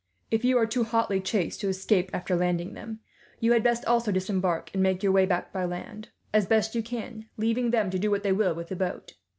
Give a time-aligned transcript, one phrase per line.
[0.31, 3.01] If you are too hotly chased to escape, after landing them,
[3.39, 6.81] you had best also disembark; and make your way back by land, as best you
[6.81, 9.13] can, leaving them to do what they will with the boat.